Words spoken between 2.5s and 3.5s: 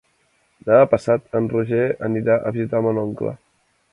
visitar mon oncle.